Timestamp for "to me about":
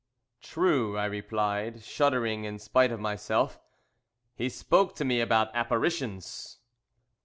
4.95-5.53